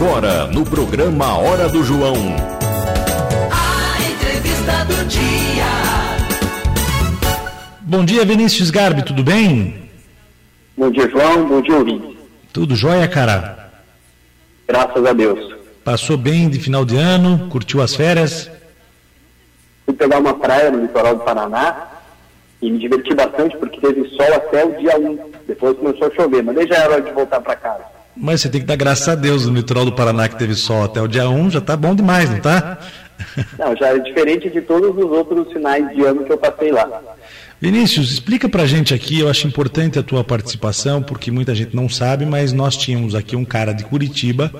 Agora, 0.00 0.46
no 0.46 0.64
programa 0.64 1.36
Hora 1.38 1.68
do 1.68 1.82
João. 1.82 2.14
A 3.50 4.00
entrevista 4.08 4.84
do 4.84 5.04
dia. 5.08 5.64
Bom 7.80 8.04
dia, 8.04 8.24
Vinícius 8.24 8.70
Garbi, 8.70 9.02
tudo 9.02 9.24
bem? 9.24 9.90
Bom 10.76 10.88
dia, 10.92 11.10
João. 11.10 11.48
Bom 11.48 11.60
dia, 11.60 11.76
Urim. 11.76 12.16
Tudo 12.52 12.76
jóia, 12.76 13.08
cara? 13.08 13.72
Graças 14.68 15.04
a 15.04 15.12
Deus. 15.12 15.56
Passou 15.82 16.16
bem 16.16 16.48
de 16.48 16.60
final 16.60 16.84
de 16.84 16.96
ano? 16.96 17.48
Curtiu 17.48 17.82
as 17.82 17.96
férias? 17.96 18.48
Fui 19.84 19.94
pegar 19.94 20.20
uma 20.20 20.34
praia 20.34 20.70
no 20.70 20.80
litoral 20.80 21.16
do 21.16 21.24
Paraná 21.24 21.88
e 22.62 22.70
me 22.70 22.78
diverti 22.78 23.12
bastante 23.16 23.56
porque 23.56 23.80
teve 23.80 24.08
sol 24.10 24.32
até 24.32 24.64
o 24.64 24.78
dia 24.78 24.96
1. 24.96 25.18
Depois 25.48 25.76
começou 25.76 26.06
a 26.06 26.14
chover, 26.14 26.44
mas 26.44 26.54
daí 26.54 26.68
já 26.68 26.76
era 26.76 26.92
hora 26.92 27.02
de 27.02 27.10
voltar 27.10 27.40
para 27.40 27.56
casa. 27.56 27.97
Mas 28.20 28.40
você 28.40 28.48
tem 28.48 28.60
que 28.60 28.66
dar 28.66 28.76
graças 28.76 29.08
a 29.08 29.14
Deus 29.14 29.46
no 29.46 29.54
litoral 29.54 29.84
do 29.84 29.92
Paraná 29.92 30.28
que 30.28 30.36
teve 30.36 30.54
sol 30.54 30.82
até 30.82 31.00
o 31.00 31.06
dia 31.06 31.28
1, 31.28 31.50
já 31.50 31.60
tá 31.60 31.76
bom 31.76 31.94
demais, 31.94 32.28
não 32.28 32.40
tá? 32.40 32.78
Não, 33.58 33.76
já 33.76 33.88
é 33.88 33.98
diferente 33.98 34.48
de 34.48 34.60
todos 34.60 34.96
os 34.96 35.10
outros 35.10 35.52
finais 35.52 35.92
de 35.94 36.04
ano 36.04 36.24
que 36.24 36.32
eu 36.32 36.38
passei 36.38 36.70
lá. 36.70 37.02
Vinícius, 37.60 38.12
explica 38.12 38.48
pra 38.48 38.64
gente 38.64 38.94
aqui, 38.94 39.18
eu 39.18 39.28
acho 39.28 39.46
importante 39.46 39.98
a 39.98 40.02
tua 40.04 40.22
participação, 40.22 41.02
porque 41.02 41.28
muita 41.28 41.52
gente 41.52 41.74
não 41.74 41.88
sabe, 41.88 42.24
mas 42.24 42.52
nós 42.52 42.76
tínhamos 42.76 43.16
aqui 43.16 43.34
um 43.34 43.44
cara 43.44 43.72
de 43.72 43.82
Curitiba, 43.82 44.52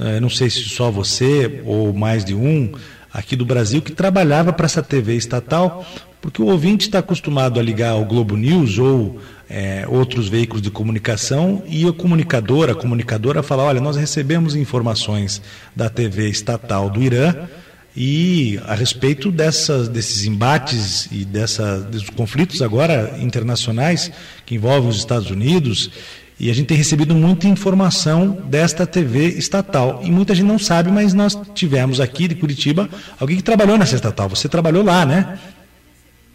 eh, 0.00 0.18
não 0.20 0.30
sei 0.30 0.48
se 0.48 0.60
só 0.60 0.90
você 0.90 1.60
ou 1.66 1.92
mais 1.92 2.24
de 2.24 2.34
um, 2.34 2.72
aqui 3.12 3.36
do 3.36 3.44
Brasil, 3.44 3.82
que 3.82 3.92
trabalhava 3.92 4.54
para 4.54 4.64
essa 4.64 4.82
TV 4.82 5.14
estatal, 5.14 5.84
porque 6.20 6.40
o 6.40 6.46
ouvinte 6.46 6.86
está 6.86 7.00
acostumado 7.00 7.60
a 7.60 7.62
ligar 7.62 7.90
ao 7.90 8.04
Globo 8.06 8.36
News 8.36 8.78
ou 8.78 9.18
é, 9.48 9.84
outros 9.88 10.28
veículos 10.28 10.62
de 10.62 10.70
comunicação 10.70 11.62
e 11.66 11.86
o 11.86 11.94
comunicador, 11.94 12.68
a 12.68 12.74
comunicadora 12.74 13.42
fala, 13.42 13.64
olha, 13.64 13.80
nós 13.80 13.96
recebemos 13.96 14.54
informações 14.54 15.40
da 15.74 15.88
TV 15.88 16.28
estatal 16.28 16.90
do 16.90 17.02
Irã 17.02 17.34
e 17.96 18.60
a 18.66 18.74
respeito 18.74 19.30
dessas, 19.30 19.88
desses 19.88 20.24
embates 20.26 21.08
e 21.10 21.24
dessa, 21.24 21.80
desses 21.80 22.10
conflitos 22.10 22.60
agora 22.60 23.16
internacionais 23.20 24.10
que 24.44 24.54
envolvem 24.54 24.90
os 24.90 24.96
Estados 24.96 25.30
Unidos 25.30 25.90
e 26.38 26.50
a 26.50 26.54
gente 26.54 26.66
tem 26.66 26.76
recebido 26.76 27.14
muita 27.14 27.46
informação 27.46 28.30
desta 28.44 28.86
TV 28.86 29.28
estatal. 29.28 30.00
E 30.04 30.10
muita 30.10 30.34
gente 30.34 30.46
não 30.46 30.58
sabe, 30.58 30.90
mas 30.90 31.14
nós 31.14 31.34
tivemos 31.54 31.98
aqui 31.98 32.28
de 32.28 32.34
Curitiba 32.34 32.90
alguém 33.18 33.38
que 33.38 33.42
trabalhou 33.42 33.78
nessa 33.78 33.94
estatal. 33.94 34.28
Você 34.28 34.46
trabalhou 34.46 34.84
lá, 34.84 35.06
né? 35.06 35.38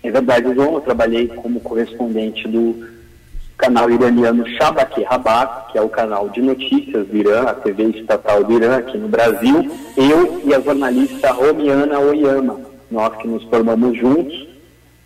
É 0.02 0.10
verdade, 0.10 0.52
João. 0.56 0.74
Eu 0.74 0.82
trabalhei 0.82 1.28
como 1.28 1.60
correspondente 1.60 2.48
do 2.48 2.91
canal 3.62 3.92
iraniano 3.92 4.44
Shabak 4.58 5.04
Rabat, 5.04 5.72
que 5.72 5.78
é 5.78 5.82
o 5.82 5.88
canal 5.88 6.28
de 6.30 6.42
notícias 6.42 7.08
do 7.08 7.16
Irã, 7.16 7.44
a 7.44 7.54
TV 7.54 7.84
estatal 7.90 8.44
do 8.44 8.54
Irã 8.54 8.78
aqui 8.78 8.98
no 8.98 9.08
Brasil. 9.08 9.70
Eu 9.96 10.42
e 10.44 10.52
a 10.56 10.60
jornalista 10.60 11.32
Romiana 11.32 12.00
Oyama, 12.00 12.60
nós 12.90 13.16
que 13.18 13.28
nos 13.28 13.44
formamos 13.44 13.96
juntos, 13.96 14.48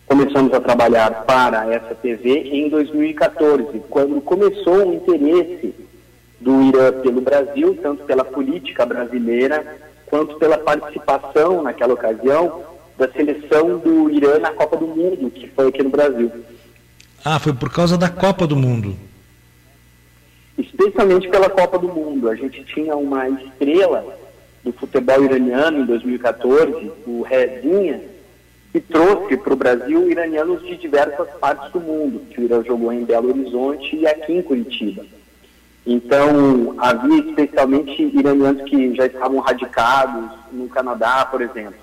começamos 0.07 0.53
a 0.53 0.61
trabalhar 0.61 1.25
para 1.25 1.69
essa 1.69 1.93
TV 1.95 2.29
em 2.49 2.69
2014, 2.69 3.81
quando 3.89 4.21
começou 4.21 4.87
o 4.87 4.93
interesse 4.93 5.75
do 6.39 6.61
Irã 6.61 6.93
pelo 6.93 7.19
Brasil, 7.19 7.77
tanto 7.83 8.05
pela 8.05 8.23
política 8.23 8.85
brasileira 8.85 9.65
quanto 10.05 10.35
pela 10.35 10.57
participação 10.57 11.61
naquela 11.61 11.93
ocasião 11.93 12.63
da 12.97 13.09
seleção 13.09 13.79
do 13.79 14.09
Irã 14.09 14.39
na 14.39 14.53
Copa 14.53 14.77
do 14.77 14.87
Mundo, 14.87 15.29
que 15.29 15.49
foi 15.49 15.67
aqui 15.67 15.83
no 15.83 15.89
Brasil. 15.89 16.31
Ah, 17.27 17.39
foi 17.39 17.53
por 17.53 17.73
causa 17.73 17.97
da 17.97 18.07
Copa 18.07 18.45
do 18.45 18.55
Mundo. 18.55 18.95
Especialmente 20.55 21.27
pela 21.27 21.49
Copa 21.49 21.79
do 21.79 21.87
Mundo. 21.87 22.29
A 22.29 22.35
gente 22.35 22.63
tinha 22.65 22.95
uma 22.95 23.27
estrela 23.27 24.15
do 24.63 24.71
futebol 24.71 25.25
iraniano 25.25 25.79
em 25.79 25.85
2014, 25.85 26.91
o 27.07 27.23
Rezinha, 27.23 27.99
que 28.71 28.79
trouxe 28.79 29.37
para 29.37 29.53
o 29.53 29.55
Brasil 29.55 30.11
iranianos 30.11 30.61
de 30.67 30.77
diversas 30.77 31.27
partes 31.41 31.71
do 31.71 31.79
mundo, 31.79 32.21
que 32.29 32.41
o 32.41 32.43
Irã 32.43 32.63
jogou 32.63 32.93
em 32.93 33.03
Belo 33.03 33.29
Horizonte 33.29 33.95
e 33.95 34.05
aqui 34.05 34.33
em 34.33 34.43
Curitiba. 34.43 35.03
Então, 35.83 36.75
havia 36.77 37.23
especialmente 37.27 38.03
iranianos 38.03 38.69
que 38.69 38.93
já 38.93 39.07
estavam 39.07 39.39
radicados 39.39 40.29
no 40.51 40.69
Canadá, 40.69 41.25
por 41.25 41.41
exemplo. 41.41 41.79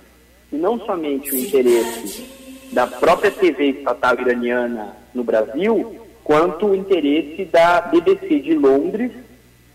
E 0.52 0.56
não 0.56 0.78
somente 0.86 1.32
o 1.32 1.36
interesse 1.36 2.41
da 2.72 2.86
própria 2.86 3.30
TV 3.30 3.70
estatal 3.70 4.18
iraniana 4.18 4.96
no 5.14 5.22
Brasil, 5.22 6.00
quanto 6.24 6.66
o 6.66 6.74
interesse 6.74 7.44
da 7.44 7.82
BBC 7.82 8.40
de 8.40 8.54
Londres 8.54 9.12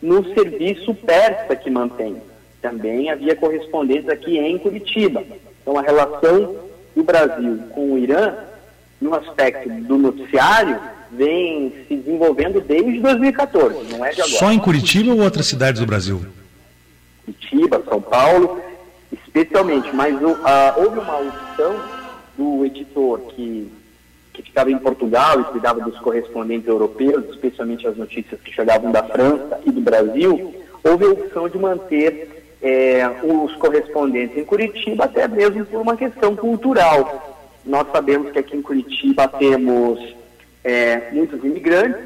no 0.01 0.23
serviço 0.33 0.93
persa 0.93 1.55
que 1.55 1.69
mantém. 1.69 2.17
Também 2.61 3.09
havia 3.09 3.35
correspondentes 3.35 4.09
aqui 4.09 4.37
em 4.37 4.57
Curitiba. 4.57 5.23
Então, 5.61 5.77
a 5.77 5.81
relação 5.81 6.55
do 6.95 7.03
Brasil 7.03 7.59
com 7.71 7.93
o 7.93 7.97
Irã, 7.97 8.33
no 8.99 9.13
aspecto 9.13 9.69
do 9.69 9.97
noticiário, 9.97 10.79
vem 11.11 11.71
se 11.87 11.95
desenvolvendo 11.95 12.59
desde 12.61 12.99
2014, 12.99 13.93
não 13.93 14.03
é 14.03 14.09
de 14.09 14.21
agora. 14.21 14.37
Só 14.37 14.51
em 14.51 14.59
Curitiba 14.59 15.13
ou 15.13 15.21
outras 15.21 15.45
cidades 15.45 15.79
do 15.79 15.87
Brasil? 15.87 16.25
Curitiba, 17.25 17.81
São 17.87 18.01
Paulo, 18.01 18.59
especialmente. 19.11 19.93
Mas 19.93 20.15
uh, 20.15 20.37
houve 20.77 20.99
uma 20.99 21.17
opção 21.19 21.96
do 22.37 22.65
editor 22.65 23.19
que 23.29 23.71
que 24.37 24.43
ficava 24.43 24.69
em 24.69 24.77
Portugal 24.77 25.41
e 25.41 25.45
cuidava 25.45 25.81
dos 25.81 25.97
correspondentes 25.99 26.67
europeus, 26.67 27.25
especialmente 27.31 27.87
as 27.87 27.97
notícias 27.97 28.39
que 28.39 28.53
chegavam 28.53 28.91
da 28.91 29.01
França 29.01 29.59
e 29.65 29.71
do 29.71 29.81
Brasil, 29.81 30.53
houve 30.83 31.05
a 31.05 31.09
opção 31.09 31.49
de 31.49 31.57
manter 31.57 32.45
é, 32.61 33.01
os 33.23 33.55
correspondentes 33.55 34.37
em 34.37 34.45
Curitiba, 34.45 35.05
até 35.05 35.27
mesmo 35.27 35.65
por 35.65 35.81
uma 35.81 35.97
questão 35.97 36.35
cultural. 36.35 37.35
Nós 37.65 37.87
sabemos 37.91 38.31
que 38.31 38.37
aqui 38.37 38.55
em 38.55 38.61
Curitiba 38.61 39.27
temos 39.27 40.15
é, 40.63 41.09
muitos 41.11 41.43
imigrantes, 41.43 41.99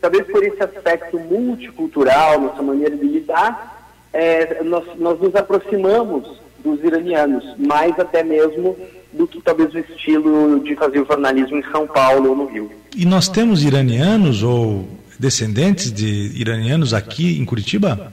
talvez 0.00 0.26
por 0.26 0.42
esse 0.42 0.60
aspecto 0.60 1.16
multicultural, 1.16 2.40
nossa 2.40 2.62
maneira 2.62 2.96
de 2.96 3.06
lidar, 3.06 3.92
é, 4.12 4.64
nós, 4.64 4.84
nós 4.96 5.20
nos 5.20 5.34
aproximamos 5.36 6.40
dos 6.64 6.82
iranianos, 6.82 7.44
mais 7.58 7.98
até 7.98 8.22
mesmo 8.22 8.76
do 9.12 9.26
que 9.26 9.40
talvez 9.40 9.72
o 9.74 9.78
estilo 9.78 10.60
de 10.60 10.74
fazer 10.76 11.00
o 11.00 11.06
jornalismo 11.06 11.56
em 11.56 11.62
São 11.70 11.86
Paulo 11.86 12.30
ou 12.30 12.36
no 12.36 12.46
Rio. 12.46 12.70
E 12.96 13.04
nós 13.04 13.28
temos 13.28 13.64
iranianos 13.64 14.42
ou 14.42 14.86
descendentes 15.18 15.92
de 15.92 16.32
iranianos 16.40 16.94
aqui 16.94 17.38
em 17.38 17.44
Curitiba? 17.44 18.12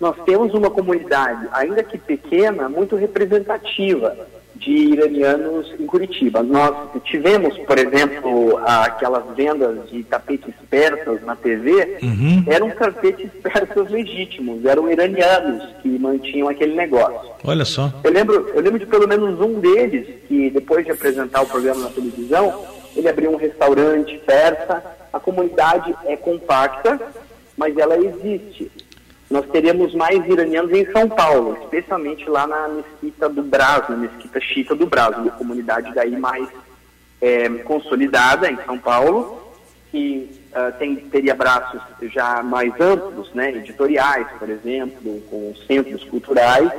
Nós 0.00 0.14
temos 0.24 0.54
uma 0.54 0.70
comunidade, 0.70 1.48
ainda 1.52 1.82
que 1.82 1.98
pequena, 1.98 2.68
muito 2.68 2.94
representativa 2.94 4.16
de 4.54 4.70
iranianos 4.70 5.72
em 5.78 5.86
Curitiba. 5.86 6.42
Nós 6.42 6.74
tivemos, 7.04 7.56
por 7.58 7.78
exemplo, 7.78 8.58
aquelas 8.64 9.24
vendas 9.34 9.88
de 9.90 10.02
tapetes 10.04 10.54
persas 10.68 11.22
na 11.22 11.34
TV, 11.34 11.98
uhum. 12.02 12.44
eram 12.46 12.70
tapetes 12.70 13.30
persas 13.42 13.90
legítimos, 13.90 14.64
eram 14.64 14.90
iranianos 14.90 15.64
que 15.82 15.88
mantinham 15.98 16.48
aquele 16.48 16.74
negócio. 16.74 17.27
Olha 17.44 17.64
só. 17.64 17.92
Eu 18.02 18.10
lembro, 18.10 18.48
eu 18.54 18.60
lembro 18.60 18.78
de 18.78 18.86
pelo 18.86 19.06
menos 19.06 19.40
um 19.40 19.60
deles 19.60 20.06
que 20.26 20.50
depois 20.50 20.84
de 20.84 20.92
apresentar 20.92 21.42
o 21.42 21.46
programa 21.46 21.82
na 21.82 21.90
televisão, 21.90 22.64
ele 22.96 23.08
abriu 23.08 23.30
um 23.30 23.36
restaurante 23.36 24.18
persa. 24.26 24.82
A 25.12 25.20
comunidade 25.20 25.94
é 26.04 26.16
compacta, 26.16 27.00
mas 27.56 27.76
ela 27.76 27.96
existe 27.96 28.70
nós 29.30 29.46
teríamos 29.50 29.94
mais 29.94 30.26
iranianos 30.26 30.72
em 30.72 30.90
São 30.90 31.08
Paulo, 31.08 31.58
especialmente 31.62 32.28
lá 32.28 32.46
na 32.46 32.68
mesquita 32.68 33.28
do 33.28 33.42
Brás, 33.42 33.88
na 33.88 33.96
mesquita 33.96 34.40
Chica 34.40 34.74
do 34.74 34.86
Brás, 34.86 35.16
uma 35.18 35.30
comunidade 35.32 35.92
daí 35.94 36.16
mais 36.16 36.48
é, 37.20 37.48
consolidada 37.64 38.50
em 38.50 38.56
São 38.64 38.78
Paulo, 38.78 39.52
que 39.90 40.30
uh, 40.52 40.72
tem, 40.78 40.96
teria 40.96 41.34
braços 41.34 41.80
já 42.02 42.42
mais 42.42 42.72
amplos, 42.80 43.32
né, 43.34 43.50
editoriais, 43.56 44.26
por 44.38 44.48
exemplo, 44.48 45.20
com 45.30 45.54
centros 45.66 46.04
culturais, 46.04 46.70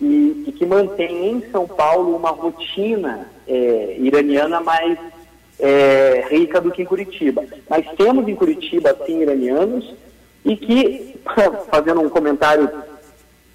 e, 0.00 0.44
e 0.46 0.52
que 0.52 0.66
mantém 0.66 1.30
em 1.30 1.50
São 1.50 1.66
Paulo 1.66 2.16
uma 2.16 2.30
rotina 2.30 3.28
é, 3.46 3.96
iraniana 3.98 4.60
mais 4.60 4.98
é, 5.58 6.26
rica 6.30 6.60
do 6.60 6.70
que 6.70 6.82
em 6.82 6.86
Curitiba. 6.86 7.44
Mas 7.68 7.86
temos 7.96 8.26
em 8.28 8.34
Curitiba, 8.34 8.96
sim, 9.06 9.20
iranianos, 9.20 9.94
e 10.44 10.56
que, 10.56 11.16
fazendo 11.70 12.00
um 12.00 12.08
comentário 12.08 12.70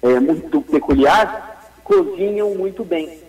é, 0.02 0.20
muito 0.20 0.60
peculiar, 0.62 1.72
cozinham 1.84 2.54
muito 2.54 2.84
bem. 2.84 3.20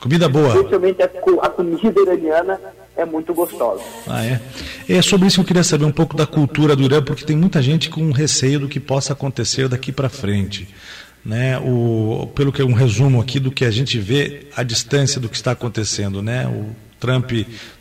Comida 0.00 0.28
boa. 0.28 0.48
Especialmente 0.48 1.02
a, 1.02 1.10
a, 1.42 1.48
comida 1.50 2.00
iraniana 2.00 2.60
é 2.96 3.04
muito 3.04 3.34
gostosa. 3.34 3.82
Ah, 4.06 4.24
é? 4.24 4.40
É 4.88 5.02
sobre 5.02 5.28
isso 5.28 5.36
que 5.36 5.40
eu 5.42 5.46
queria 5.46 5.62
saber 5.62 5.84
um 5.84 5.92
pouco 5.92 6.16
da 6.16 6.26
cultura 6.26 6.74
do 6.74 6.82
Irã, 6.82 7.02
porque 7.02 7.24
tem 7.24 7.36
muita 7.36 7.60
gente 7.60 7.90
com 7.90 8.10
receio 8.10 8.60
do 8.60 8.68
que 8.68 8.80
possa 8.80 9.12
acontecer 9.12 9.68
daqui 9.68 9.92
para 9.92 10.08
frente. 10.08 10.68
Né, 11.22 11.58
o, 11.58 12.30
pelo 12.34 12.50
que 12.50 12.62
um 12.62 12.72
resumo 12.72 13.20
aqui 13.20 13.38
do 13.38 13.50
que 13.50 13.66
a 13.66 13.70
gente 13.70 13.98
vê 13.98 14.46
à 14.56 14.62
distância 14.62 15.20
do 15.20 15.28
que 15.28 15.36
está 15.36 15.50
acontecendo, 15.50 16.22
né? 16.22 16.46
O 16.46 16.74
Trump 16.98 17.32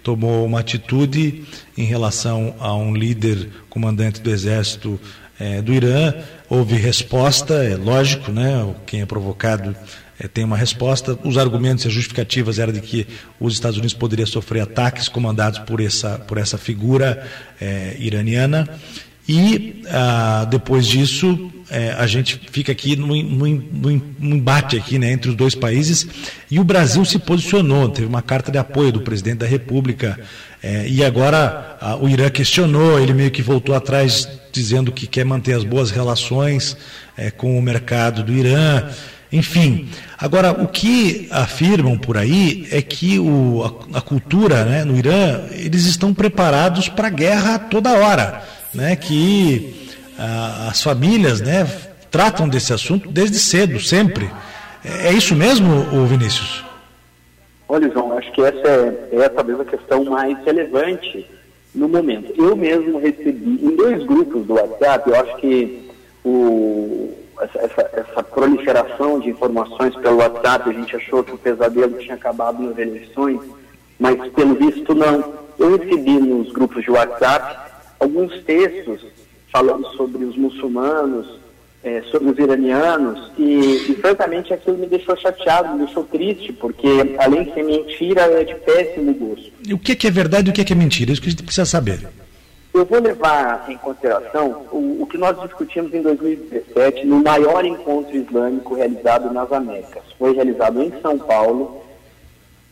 tomou 0.04 0.46
uma 0.46 0.62
atitude 0.62 1.44
em 1.78 1.84
relação 1.84 2.56
a 2.60 2.76
um 2.76 2.94
líder 2.94 3.50
comandante 3.70 4.22
do 4.22 4.30
exército 4.30 5.00
é, 5.40 5.62
do 5.62 5.74
Irã. 5.74 6.14
Houve 6.50 6.76
resposta, 6.76 7.54
é 7.64 7.76
lógico, 7.76 8.32
né? 8.32 8.76
Quem 8.86 9.02
é 9.02 9.06
provocado 9.06 9.76
é, 10.20 10.28
tem 10.28 10.44
uma 10.44 10.58
resposta. 10.58 11.18
Os 11.24 11.38
argumentos 11.38 11.86
e 11.86 11.88
as 11.88 11.94
justificativas 11.94 12.60
eram 12.60 12.74
de 12.74 12.82
que 12.82 13.08
os 13.40 13.54
Estados 13.54 13.78
Unidos 13.78 13.94
poderiam 13.94 14.28
sofrer 14.28 14.62
ataques 14.62 15.08
comandados 15.08 15.60
por 15.60 15.82
essa, 15.82 16.18
por 16.20 16.38
essa 16.38 16.58
figura 16.58 17.26
é, 17.60 17.96
iraniana. 18.00 18.68
E 19.28 19.84
ah, 19.92 20.48
depois 20.50 20.88
disso, 20.88 21.52
é, 21.72 21.92
a 21.98 22.08
gente 22.08 22.42
fica 22.52 22.72
aqui 22.72 22.96
no, 22.96 23.16
embate 23.16 24.76
aqui, 24.76 24.98
né, 24.98 25.12
entre 25.12 25.30
os 25.30 25.36
dois 25.36 25.54
países 25.54 26.08
e 26.50 26.60
o 26.60 26.64
Brasil 26.64 27.06
se 27.06 27.20
posicionou, 27.20 27.90
teve 27.90 28.08
uma 28.08 28.22
carta 28.22 28.52
de 28.52 28.58
apoio 28.58 28.92
do 28.92 29.02
presidente 29.02 29.40
da 29.40 29.46
República 29.46 30.20
é, 30.64 30.88
e 30.88 31.04
agora 31.04 31.78
a, 31.80 31.96
o 31.96 32.10
Irã 32.10 32.30
questionou, 32.30 33.00
ele 33.00 33.14
meio 33.14 33.32
que 33.32 33.42
voltou 33.42 33.76
atrás 33.76 34.28
dizendo 34.52 34.92
que 34.92 35.06
quer 35.06 35.24
manter 35.24 35.54
as 35.54 35.64
boas 35.64 35.92
relações 35.92 36.76
é, 37.16 37.30
com 37.30 37.58
o 37.58 37.62
mercado 37.62 38.24
do 38.24 38.34
Irã. 38.34 38.90
Enfim, 39.32 39.88
agora 40.18 40.52
o 40.52 40.68
que 40.68 41.28
afirmam 41.30 41.98
por 41.98 42.18
aí 42.18 42.68
é 42.72 42.82
que 42.82 43.20
o, 43.20 43.86
a, 43.94 44.00
a 44.00 44.02
cultura 44.02 44.66
né, 44.66 44.84
no 44.84 44.98
Irã, 44.98 45.42
eles 45.52 45.86
estão 45.86 46.16
preparados 46.16 46.90
para 46.90 47.10
guerra 47.10 47.60
toda 47.60 47.94
hora, 47.94 48.42
né, 48.74 48.96
que 48.96 49.89
a, 50.20 50.70
as 50.70 50.84
famílias 50.84 51.40
né, 51.42 51.66
tratam 52.12 52.48
desse 52.48 52.74
assunto 52.74 53.10
desde 53.10 53.40
cedo, 53.40 53.80
sempre. 53.80 54.30
É, 54.84 55.12
isso 55.12 55.36
mesmo, 55.36 56.06
Vinícius? 56.06 56.64
Olha, 57.68 57.90
João, 57.92 58.18
acho 58.18 58.32
que 58.32 58.42
essa 58.42 58.68
é, 58.68 59.10
é 59.12 59.30
talvez 59.30 59.60
a 59.60 59.66
questão 59.66 60.04
mais 60.06 60.38
relevante 60.44 61.26
no 61.74 61.88
momento. 61.88 62.34
Eu 62.36 62.56
mesmo 62.56 63.00
recebi 63.00 63.60
em 63.64 63.76
dois 63.76 64.04
grupos 64.06 64.46
do 64.46 64.56
WhatsApp, 64.56 65.10
eu 65.10 65.16
acho 65.16 65.38
que 65.38 65.90
o, 66.24 67.14
essa, 67.42 67.90
essa, 67.94 68.24
proliferação 68.24 69.20
de 69.20 69.30
informações 69.30 69.96
pelo 69.96 70.18
WhatsApp, 70.18 70.70
a 70.70 70.74
gente 70.74 70.96
achou 70.96 71.24
que 71.24 71.34
o 71.34 71.38
pesadelo 71.38 71.98
tinha 72.00 72.16
acabado 72.16 72.62
nas 72.62 72.78
eleições, 72.78 73.40
mas 74.00 74.16
pelo 74.32 74.56
visto 74.56 74.94
não. 74.96 75.34
Eu 75.58 75.78
recebi 75.78 76.20
nos 76.20 76.52
grupos 76.52 76.84
de 76.84 76.92
WhatsApp 76.92 77.72
alguns 78.00 78.42
textos 78.44 79.06
falando 79.52 79.88
sobre 79.96 80.24
os 80.26 80.36
muçulmanos, 80.38 81.40
é, 81.84 82.02
sobre 82.12 82.32
os 82.32 82.38
iranianos, 82.38 83.32
e, 83.38 83.92
e, 83.92 83.96
francamente 83.96 84.54
aquilo 84.54 84.78
me 84.78 84.86
deixou 84.86 85.16
chateado, 85.16 85.74
me 85.74 85.86
deixou 85.86 86.04
triste, 86.04 86.52
porque 86.54 86.88
além 87.18 87.44
de 87.46 87.54
ser 87.54 87.64
mentira, 87.64 88.22
é 88.22 88.44
de 88.44 88.56
péssimo 88.56 89.14
gosto. 89.14 89.52
E 89.66 89.74
o 89.74 89.80
que 89.80 89.94
é, 89.94 89.96
que 89.96 90.08
é 90.08 90.12
verdade 90.12 90.50
e 90.50 90.52
o 90.52 90.54
que 90.54 90.62
é, 90.62 90.66
que 90.66 90.74
é 90.74 90.76
mentira? 90.76 91.12
Isso 91.12 91.22
que 91.22 91.28
a 91.28 91.32
gente 91.32 91.44
precisa 91.44 91.66
saber. 91.66 92.08
Eu 92.74 92.86
vou 92.86 93.00
levar 93.00 93.66
em 93.70 93.78
consideração 93.78 94.68
o, 94.72 95.02
o 95.02 95.08
que 95.08 95.18
nós 95.18 95.40
discutimos 95.42 95.94
em 95.94 96.02
2017 96.02 97.06
no 97.06 97.24
maior 97.24 97.66
encontro 97.66 98.16
islâmico 98.16 98.76
realizado 98.76 99.34
nas 99.34 99.52
Américas. 99.52 100.04
Foi 100.18 100.36
realizado 100.36 100.82
em 100.82 100.94
São 101.02 101.18
Paulo. 101.18 101.82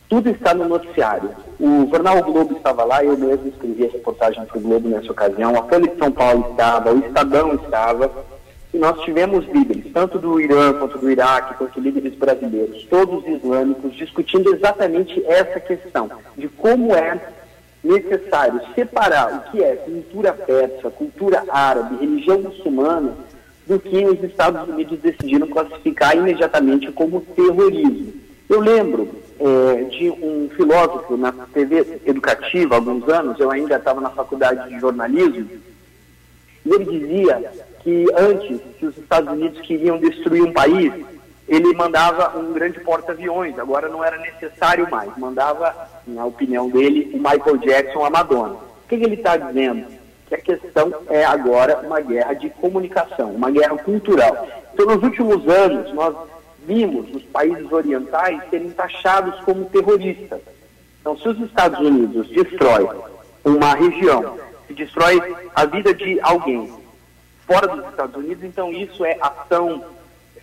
Tudo 0.08 0.30
está 0.30 0.54
no 0.54 0.66
noticiário. 0.66 1.30
O 1.60 1.86
jornal 1.90 2.18
o 2.18 2.32
Globo 2.32 2.56
estava 2.56 2.82
lá, 2.84 3.04
eu 3.04 3.16
mesmo 3.16 3.48
escrevi 3.48 3.84
a 3.84 3.90
reportagem 3.90 4.44
para 4.46 4.56
o 4.56 4.60
Globo 4.60 4.88
nessa 4.88 5.12
ocasião. 5.12 5.54
A 5.58 5.64
Folha 5.64 5.88
de 5.88 5.98
São 5.98 6.10
Paulo 6.10 6.48
estava, 6.50 6.92
o 6.92 6.98
Estadão 7.00 7.54
estava 7.54 8.10
e 8.72 8.78
nós 8.78 9.00
tivemos 9.00 9.46
líderes, 9.46 9.92
tanto 9.92 10.18
do 10.18 10.40
Irã 10.40 10.72
quanto 10.74 10.98
do 10.98 11.10
Iraque, 11.10 11.54
quanto 11.54 11.80
líderes 11.80 12.14
brasileiros, 12.14 12.84
todos 12.84 13.26
islâmicos, 13.26 13.94
discutindo 13.94 14.54
exatamente 14.54 15.22
essa 15.26 15.58
questão 15.58 16.10
de 16.36 16.48
como 16.48 16.94
é 16.94 17.18
necessário 17.82 18.60
separar 18.74 19.32
o 19.34 19.50
que 19.50 19.62
é 19.62 19.76
cultura 19.76 20.32
persa, 20.32 20.90
cultura 20.90 21.44
árabe, 21.48 21.96
religião 21.98 22.40
muçulmana, 22.40 23.14
do 23.66 23.78
que 23.78 24.04
os 24.04 24.22
Estados 24.24 24.66
Unidos 24.68 24.98
decidiram 25.00 25.46
classificar 25.46 26.16
imediatamente 26.16 26.90
como 26.92 27.20
terrorismo. 27.20 28.14
Eu 28.48 28.60
lembro 28.60 29.08
é, 29.40 29.84
de 29.84 30.10
um 30.10 30.50
filósofo 30.56 31.16
na 31.16 31.32
TV 31.32 32.00
educativa 32.04 32.74
há 32.74 32.78
alguns 32.78 33.08
anos, 33.08 33.38
eu 33.38 33.50
ainda 33.50 33.76
estava 33.76 34.00
na 34.00 34.10
faculdade 34.10 34.68
de 34.68 34.80
jornalismo, 34.80 35.48
e 36.64 36.70
ele 36.70 36.84
dizia 36.84 37.50
que 37.80 38.06
antes 38.16 38.60
que 38.78 38.86
os 38.86 38.96
Estados 38.98 39.32
Unidos 39.32 39.60
queriam 39.60 39.98
destruir 39.98 40.42
um 40.42 40.52
país, 40.52 40.92
ele 41.48 41.72
mandava 41.74 42.38
um 42.38 42.52
grande 42.52 42.78
porta-aviões, 42.80 43.58
agora 43.58 43.88
não 43.88 44.04
era 44.04 44.18
necessário 44.18 44.90
mais, 44.90 45.16
mandava, 45.16 45.74
na 46.06 46.26
opinião 46.26 46.68
dele, 46.68 47.10
o 47.14 47.16
Michael 47.16 47.56
Jackson 47.58 48.04
a 48.04 48.10
Madonna. 48.10 48.54
O 48.54 48.88
que, 48.88 48.98
que 48.98 49.04
ele 49.04 49.14
está 49.14 49.36
dizendo? 49.36 49.86
Que 50.26 50.34
a 50.34 50.38
questão 50.38 50.92
é 51.08 51.24
agora 51.24 51.80
uma 51.86 52.00
guerra 52.00 52.34
de 52.34 52.50
comunicação, 52.50 53.30
uma 53.30 53.50
guerra 53.50 53.78
cultural. 53.78 54.46
Então, 54.74 54.86
nos 54.86 55.02
últimos 55.02 55.48
anos, 55.48 55.92
nós 55.94 56.14
vimos 56.68 57.06
os 57.14 57.22
países 57.22 57.72
orientais 57.72 58.42
serem 58.50 58.70
taxados 58.70 59.40
como 59.40 59.64
terroristas. 59.64 60.40
Então, 61.00 61.16
se 61.16 61.26
os 61.26 61.40
Estados 61.40 61.80
Unidos 61.80 62.28
destrói 62.28 62.86
uma 63.42 63.74
região, 63.74 64.38
se 64.66 64.74
destrói 64.74 65.18
a 65.54 65.64
vida 65.64 65.94
de 65.94 66.20
alguém, 66.20 66.70
fora 67.46 67.66
dos 67.66 67.88
Estados 67.88 68.14
Unidos, 68.16 68.44
então 68.44 68.70
isso 68.70 69.02
é 69.02 69.16
ação 69.18 69.82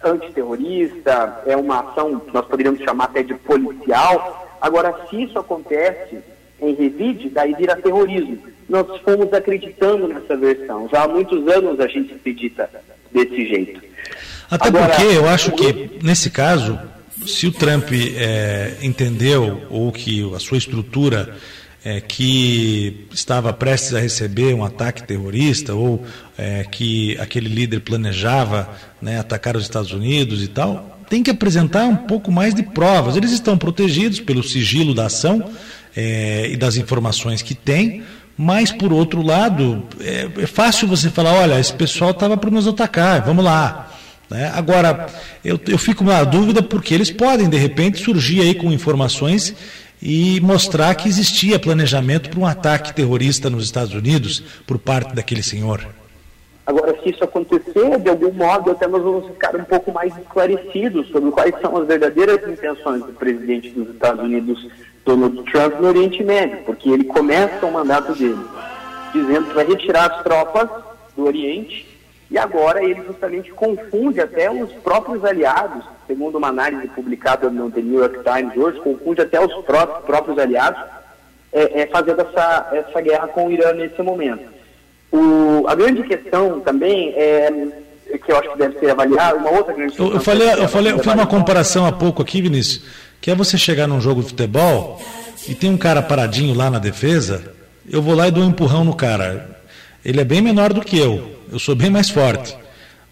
antiterrorista, 0.03 1.43
é 1.45 1.55
uma 1.55 1.81
ação 1.81 2.19
que 2.19 2.33
nós 2.33 2.45
poderíamos 2.47 2.81
chamar 2.81 3.05
até 3.05 3.21
de 3.21 3.35
policial. 3.35 4.47
Agora, 4.59 5.07
se 5.07 5.21
isso 5.21 5.37
acontece 5.37 6.17
em 6.59 6.73
revide, 6.73 7.29
daí 7.29 7.53
vira 7.53 7.75
terrorismo. 7.75 8.39
Nós 8.67 8.99
fomos 9.01 9.31
acreditando 9.31 10.07
nessa 10.07 10.35
versão. 10.35 10.89
Já 10.89 11.03
há 11.03 11.07
muitos 11.07 11.47
anos 11.47 11.79
a 11.79 11.87
gente 11.87 12.15
acredita 12.15 12.67
desse 13.11 13.45
jeito. 13.45 13.81
Até 14.49 14.67
Agora, 14.67 14.87
porque 14.87 15.03
eu 15.03 15.27
acho 15.27 15.51
que, 15.51 15.99
nesse 16.01 16.29
caso, 16.29 16.79
se 17.25 17.47
o 17.47 17.51
Trump 17.51 17.91
é, 17.91 18.77
entendeu 18.81 19.65
ou 19.69 19.91
que 19.91 20.31
a 20.35 20.39
sua 20.39 20.57
estrutura 20.57 21.35
é, 21.83 22.01
que 22.01 23.07
estava 23.13 23.53
prestes 23.53 23.93
a 23.93 23.99
receber 23.99 24.53
um 24.55 24.63
ataque 24.63 25.03
terrorista 25.03 25.75
ou 25.75 26.03
é, 26.35 26.63
que 26.63 27.15
aquele 27.19 27.47
líder 27.47 27.81
planejava 27.81 28.69
né, 28.99 29.19
atacar 29.19 29.55
os 29.55 29.63
Estados 29.63 29.91
Unidos 29.91 30.43
e 30.43 30.47
tal, 30.47 30.99
tem 31.07 31.21
que 31.21 31.29
apresentar 31.29 31.85
um 31.85 31.95
pouco 31.95 32.31
mais 32.31 32.55
de 32.55 32.63
provas. 32.63 33.15
Eles 33.15 33.31
estão 33.31 33.55
protegidos 33.55 34.19
pelo 34.19 34.43
sigilo 34.43 34.95
da 34.95 35.05
ação 35.05 35.51
é, 35.95 36.49
e 36.49 36.57
das 36.57 36.75
informações 36.75 37.43
que 37.43 37.53
têm, 37.53 38.03
mas 38.35 38.71
por 38.71 38.91
outro 38.91 39.21
lado, 39.21 39.83
é, 39.99 40.27
é 40.39 40.47
fácil 40.47 40.87
você 40.87 41.09
falar, 41.09 41.33
olha, 41.33 41.59
esse 41.59 41.73
pessoal 41.73 42.11
estava 42.11 42.35
para 42.35 42.49
nos 42.49 42.67
atacar, 42.67 43.21
vamos 43.23 43.45
lá. 43.45 43.94
Né? 44.29 44.51
Agora, 44.53 45.07
eu, 45.43 45.59
eu 45.67 45.77
fico 45.77 46.03
na 46.03 46.23
dúvida 46.23 46.63
porque 46.63 46.93
eles 46.93 47.11
podem, 47.11 47.49
de 47.49 47.57
repente, 47.57 48.03
surgir 48.03 48.41
aí 48.41 48.55
com 48.55 48.71
informações 48.71 49.55
e 50.01 50.39
mostrar 50.41 50.93
que 50.95 51.07
existia 51.07 51.59
planejamento 51.59 52.29
para 52.29 52.39
um 52.39 52.45
ataque 52.45 52.93
terrorista 52.93 53.49
nos 53.49 53.65
Estados 53.65 53.93
Unidos 53.93 54.43
por 54.65 54.77
parte 54.77 55.15
daquele 55.15 55.43
senhor. 55.43 55.85
Agora, 56.65 56.95
se 57.03 57.11
isso 57.11 57.23
acontecer, 57.23 57.99
de 57.99 58.09
algum 58.09 58.31
modo, 58.31 58.71
até 58.71 58.87
nós 58.87 59.03
vamos 59.03 59.27
ficar 59.27 59.55
um 59.55 59.63
pouco 59.63 59.91
mais 59.91 60.15
esclarecidos 60.17 61.07
sobre 61.09 61.29
quais 61.29 61.53
são 61.61 61.77
as 61.77 61.87
verdadeiras 61.87 62.41
intenções 62.49 63.03
do 63.03 63.13
presidente 63.13 63.69
dos 63.69 63.89
Estados 63.89 64.23
Unidos, 64.23 64.67
Donald 65.05 65.43
Trump, 65.43 65.79
no 65.79 65.87
Oriente 65.87 66.23
Médio, 66.23 66.57
porque 66.65 66.89
ele 66.89 67.03
começa 67.03 67.63
o 67.65 67.71
mandato 67.71 68.15
dele 68.15 68.39
dizendo 69.13 69.47
que 69.47 69.53
vai 69.53 69.65
retirar 69.65 70.11
as 70.11 70.23
tropas 70.23 70.67
do 71.15 71.25
Oriente 71.25 71.94
e 72.29 72.37
agora 72.37 72.83
ele 72.83 73.03
justamente 73.05 73.51
confunde 73.51 74.19
até 74.19 74.49
os 74.49 74.71
próprios 74.73 75.23
aliados, 75.23 75.83
segundo 76.07 76.37
uma 76.37 76.47
análise 76.47 76.87
publicada 76.87 77.49
no 77.49 77.69
The 77.69 77.81
New 77.81 77.99
York 77.99 78.19
Times 78.23 78.57
hoje, 78.57 78.79
confunde 78.79 79.21
até 79.21 79.39
os 79.39 79.53
próprios, 79.63 80.05
próprios 80.05 80.39
aliados 80.39 80.81
é, 81.53 81.81
é, 81.81 81.87
fazendo 81.87 82.21
essa, 82.21 82.69
essa 82.73 83.01
guerra 83.01 83.27
com 83.27 83.47
o 83.47 83.51
Irã 83.51 83.73
nesse 83.73 84.01
momento. 84.01 84.43
O, 85.11 85.65
a 85.67 85.75
grande 85.75 86.03
questão 86.03 86.59
também 86.61 87.13
é 87.15 87.49
que 88.23 88.31
eu 88.31 88.37
acho 88.37 88.51
que 88.51 88.57
deve 88.57 88.79
ser 88.79 88.89
avaliada, 88.89 89.37
uma 89.37 89.51
outra 89.51 89.73
grande 89.73 89.91
questão. 89.91 90.07
Eu, 90.07 90.13
eu 90.15 90.19
falei, 90.19 90.49
eu 90.49 90.67
falei, 90.67 90.93
eu 90.93 90.99
fiz 90.99 91.13
uma 91.13 91.27
comparação 91.27 91.85
há 91.85 91.91
pouco 91.91 92.23
aqui, 92.23 92.41
Vinícius, 92.41 92.83
que 93.21 93.29
é 93.29 93.35
você 93.35 93.55
chegar 93.55 93.87
num 93.87 94.01
jogo 94.01 94.21
de 94.21 94.29
futebol 94.29 94.99
e 95.47 95.53
tem 95.53 95.69
um 95.69 95.77
cara 95.77 96.01
paradinho 96.01 96.55
lá 96.55 96.71
na 96.71 96.79
defesa, 96.79 97.53
eu 97.87 98.01
vou 98.01 98.15
lá 98.15 98.27
e 98.27 98.31
dou 98.31 98.43
um 98.43 98.49
empurrão 98.49 98.83
no 98.83 98.95
cara. 98.95 99.61
Ele 100.03 100.19
é 100.19 100.23
bem 100.23 100.41
menor 100.41 100.73
do 100.73 100.81
que 100.81 100.97
eu 100.97 101.34
eu 101.51 101.59
sou 101.59 101.75
bem 101.75 101.89
mais 101.89 102.09
forte. 102.09 102.55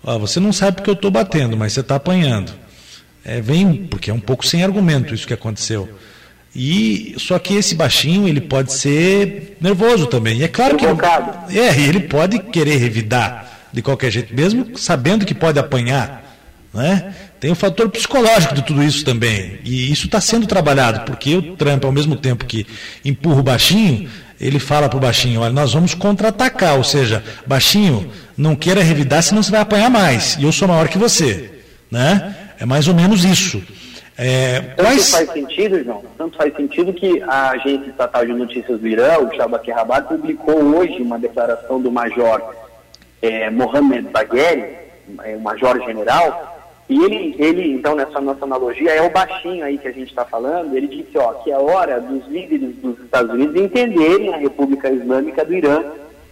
Ó, 0.03 0.19
você 0.19 0.39
não 0.39 0.51
sabe 0.51 0.77
porque 0.77 0.89
eu 0.89 0.95
estou 0.95 1.11
batendo, 1.11 1.55
mas 1.55 1.73
você 1.73 1.79
está 1.79 1.95
apanhando. 1.95 2.51
É, 3.23 3.39
vem, 3.39 3.85
porque 3.85 4.11
é 4.11 4.13
um 4.13 4.19
pouco 4.19 4.45
sem 4.45 4.63
argumento 4.63 5.13
isso 5.13 5.25
que 5.25 5.33
aconteceu. 5.33 5.89
E 6.55 7.15
só 7.17 7.39
que 7.39 7.55
esse 7.55 7.73
baixinho 7.73 8.27
ele 8.27 8.41
pode 8.41 8.73
ser 8.73 9.57
nervoso 9.59 10.05
também. 10.07 10.39
E 10.39 10.43
é 10.43 10.47
claro 10.47 10.77
que 10.77 10.85
ele, 10.85 11.59
é, 11.59 11.79
ele 11.79 12.01
pode 12.01 12.37
querer 12.39 12.77
revidar 12.77 13.49
de 13.71 13.81
qualquer 13.81 14.11
jeito, 14.11 14.35
mesmo 14.35 14.77
sabendo 14.77 15.25
que 15.25 15.33
pode 15.33 15.57
apanhar. 15.57 16.21
Né? 16.73 17.13
Tem 17.39 17.51
o 17.51 17.55
fator 17.55 17.89
psicológico 17.89 18.53
de 18.53 18.61
tudo 18.61 18.83
isso 18.83 19.03
também. 19.03 19.59
E 19.63 19.91
isso 19.91 20.05
está 20.05 20.21
sendo 20.21 20.45
trabalhado, 20.45 21.01
porque 21.05 21.35
o 21.35 21.55
Trump, 21.55 21.83
ao 21.83 21.91
mesmo 21.91 22.15
tempo 22.15 22.45
que 22.45 22.67
empurra 23.03 23.39
o 23.39 23.43
baixinho, 23.43 24.09
ele 24.39 24.59
fala 24.59 24.87
para 24.87 24.97
o 24.97 25.01
baixinho: 25.01 25.41
olha, 25.41 25.53
nós 25.53 25.73
vamos 25.73 25.93
contra-atacar, 25.93 26.77
ou 26.77 26.83
seja, 26.83 27.23
baixinho, 27.45 28.11
não 28.37 28.55
queira 28.55 28.81
revidar, 28.81 29.21
senão 29.21 29.43
você 29.43 29.51
vai 29.51 29.61
apanhar 29.61 29.89
mais. 29.89 30.35
E 30.37 30.43
eu 30.43 30.51
sou 30.51 30.67
maior 30.67 30.87
que 30.87 30.97
você. 30.97 31.51
Né? 31.91 32.35
É 32.59 32.65
mais 32.65 32.87
ou 32.87 32.93
menos 32.93 33.23
isso. 33.23 33.61
É, 34.17 34.59
Tanto 34.59 34.83
quais... 34.83 35.09
faz 35.09 35.31
sentido, 35.31 35.83
João, 35.83 36.03
tanto 36.17 36.37
faz 36.37 36.55
sentido 36.55 36.93
que 36.93 37.21
a 37.23 37.49
agência 37.51 37.89
estatal 37.89 38.25
de 38.25 38.33
notícias 38.33 38.79
do 38.79 38.87
Irã, 38.87 39.17
o 39.17 39.35
Shabak 39.35 39.71
Rabat, 39.71 40.07
publicou 40.07 40.55
hoje 40.55 41.01
uma 41.01 41.17
declaração 41.17 41.81
do 41.81 41.91
major 41.91 42.53
é, 43.21 43.49
Mohamed 43.49 44.09
Bagheri, 44.09 44.77
é, 45.23 45.35
o 45.35 45.41
major 45.41 45.83
general, 45.83 46.53
e 46.87 47.01
ele, 47.03 47.35
ele, 47.39 47.71
então, 47.71 47.95
nessa 47.95 48.21
nossa 48.21 48.43
analogia, 48.43 48.91
é 48.91 49.01
o 49.01 49.09
baixinho 49.09 49.65
aí 49.65 49.79
que 49.79 49.87
a 49.87 49.91
gente 49.91 50.09
está 50.09 50.25
falando, 50.25 50.75
ele 50.75 50.87
disse 50.87 51.17
ó, 51.17 51.33
que 51.35 51.51
é 51.51 51.57
hora 51.57 51.99
dos 51.99 52.27
líderes 52.27 52.75
dos 52.75 52.99
Estados 52.99 53.33
Unidos 53.33 53.55
entenderem 53.55 54.31
a 54.33 54.37
República 54.37 54.91
Islâmica 54.91 55.43
do 55.43 55.55
Irã 55.55 55.83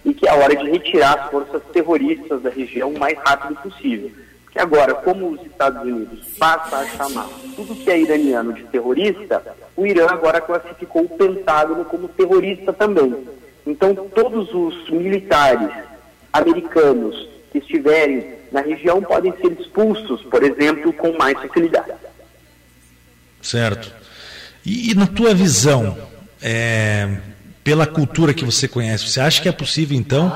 e 0.04 0.14
que 0.14 0.28
é 0.28 0.34
hora 0.34 0.56
de 0.56 0.70
retirar 0.70 1.14
as 1.14 1.32
forças 1.32 1.62
terroristas 1.72 2.42
da 2.42 2.50
região 2.50 2.90
o 2.90 3.00
mais 3.00 3.18
rápido 3.20 3.56
possível. 3.62 4.12
Porque 4.44 4.60
agora, 4.60 4.94
como 4.96 5.30
os 5.30 5.42
Estados 5.46 5.82
Unidos 5.82 6.28
passam 6.38 6.80
a 6.80 6.86
chamar 6.88 7.30
tudo 7.56 7.76
que 7.76 7.90
é 7.90 8.02
iraniano 8.02 8.52
de 8.52 8.64
terrorista, 8.64 9.42
o 9.78 9.86
Irã 9.86 10.08
agora 10.10 10.42
classificou 10.42 11.04
o 11.04 11.10
Pentágono 11.10 11.86
como 11.86 12.10
terrorista 12.10 12.74
também. 12.74 13.28
Então, 13.66 13.96
todos 13.96 14.54
os 14.54 14.90
militares 14.90 15.70
americanos 16.34 17.30
que 17.52 17.60
estiverem 17.60 18.36
na 18.52 18.62
região 18.62 19.02
podem 19.02 19.34
ser 19.38 19.54
expulsos, 19.54 20.22
por 20.24 20.44
exemplo, 20.44 20.92
com 20.94 21.14
mais 21.18 21.40
facilidade. 21.40 21.94
Certo. 23.42 23.92
E, 24.66 24.92
e 24.92 24.96
na 24.96 25.08
tua 25.08 25.34
visão, 25.34 25.98
é, 26.42 27.18
pela 27.64 27.86
cultura 27.86 28.34
que 28.34 28.44
você 28.44 28.68
conhece, 28.68 29.08
você 29.08 29.20
acha 29.20 29.42
que 29.42 29.50
é 29.50 29.52
possível, 29.52 29.98
então, 29.98 30.36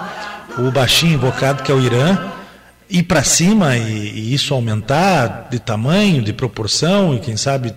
o 0.58 0.72
baixinho 0.72 1.14
invocado, 1.14 1.64
que 1.64 1.72
é 1.72 1.76
o 1.76 1.80
Irã, 1.80 2.32
ir 2.90 3.04
para 3.04 3.24
cima 3.24 3.78
e, 3.78 4.10
e, 4.10 4.34
isso 4.34 4.54
aumentar 4.54 5.48
de 5.50 5.60
tamanho, 5.60 6.22
de 6.22 6.34
proporção, 6.34 7.16
e 7.16 7.20
quem 7.20 7.36
sabe 7.36 7.74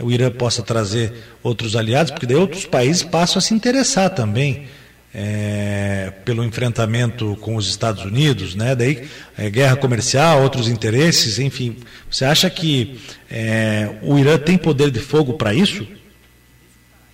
o 0.00 0.10
Irã 0.10 0.30
possa 0.30 0.62
trazer 0.62 1.12
outros 1.42 1.76
aliados, 1.76 2.10
porque 2.10 2.26
daí 2.26 2.36
outros 2.36 2.64
países 2.64 3.02
passam 3.02 3.38
a 3.38 3.42
se 3.42 3.54
interessar 3.54 4.10
também 4.10 4.66
é, 5.14 6.12
pelo 6.24 6.44
enfrentamento 6.44 7.36
com 7.40 7.56
os 7.56 7.68
Estados 7.68 8.04
Unidos, 8.04 8.54
né? 8.54 8.76
Daí 8.76 9.08
é, 9.36 9.48
guerra 9.50 9.76
comercial, 9.76 10.42
outros 10.42 10.68
interesses, 10.68 11.38
enfim. 11.38 11.76
Você 12.10 12.24
acha 12.24 12.48
que 12.50 13.00
é, 13.30 13.90
o 14.02 14.18
Irã 14.18 14.38
tem 14.38 14.56
poder 14.56 14.90
de 14.90 15.00
fogo 15.00 15.34
para 15.34 15.54
isso? 15.54 15.86